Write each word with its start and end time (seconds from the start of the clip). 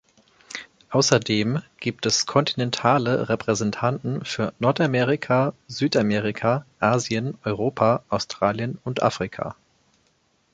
Außerdem 0.89 1.61
gibt 1.79 2.07
es 2.07 2.25
kontinentale 2.25 3.29
Repräsentanten 3.29 4.25
für 4.25 4.51
Nordamerika, 4.57 5.53
Südamerika, 5.67 6.65
Asien, 6.79 7.37
Europa, 7.43 8.01
Australien 8.09 8.79
und 8.83 9.03
Afrika. 9.03 9.55